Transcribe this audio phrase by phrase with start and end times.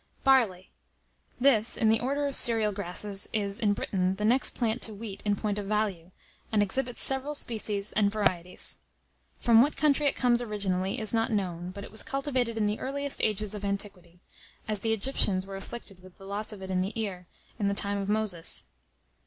[0.23, 0.71] ]BARLEY.
[1.39, 5.21] This, in the order of cereal grasses, is, in Britain, the next plant to wheat
[5.25, 6.09] in point of value,
[6.51, 8.79] and exhibits several species and varieties.
[9.39, 12.79] From what country it comes originally, is not known, but it was cultivated in the
[12.79, 14.19] earliest ages of antiquity,
[14.67, 17.27] as the Egyptians were afflicted with the loss of it in the ear,
[17.59, 18.63] in the time of Moses.